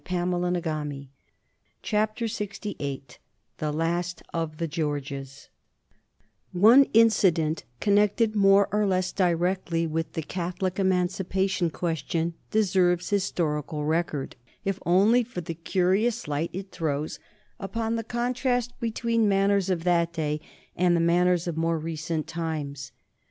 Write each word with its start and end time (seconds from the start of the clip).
[Sidenote: 0.03 0.41
1829 0.65 1.09
Wellington 1.93 3.19
fights 3.59 3.61
Lord 3.61 4.55
Winchilsea] 4.67 5.47
One 6.53 6.85
incident 6.85 7.65
connected 7.79 8.35
more 8.35 8.67
or 8.71 8.87
less 8.87 9.11
directly 9.11 9.85
with 9.85 10.13
the 10.13 10.23
Catholic 10.23 10.79
Emancipation 10.79 11.69
question 11.69 12.33
deserves 12.49 13.11
historical 13.11 13.85
record, 13.85 14.35
if 14.65 14.79
only 14.87 15.21
for 15.23 15.41
the 15.41 15.53
curious 15.53 16.27
light 16.27 16.49
it 16.51 16.71
throws 16.71 17.19
upon 17.59 17.95
the 17.95 18.03
contrast 18.03 18.73
between 18.79 19.21
the 19.21 19.27
manners 19.29 19.69
of 19.69 19.83
that 19.83 20.13
day 20.13 20.41
and 20.75 20.95
the 20.95 20.99
manners 20.99 21.45
of 21.47 21.55
more 21.55 21.77
recent 21.77 22.25
times. 22.25 22.91